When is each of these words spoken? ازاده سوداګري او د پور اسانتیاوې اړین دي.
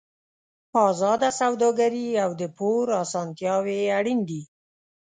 ازاده 0.87 1.29
سوداګري 1.41 2.07
او 2.23 2.31
د 2.41 2.43
پور 2.57 2.85
اسانتیاوې 3.03 3.79
اړین 3.97 4.19
دي. 4.29 4.41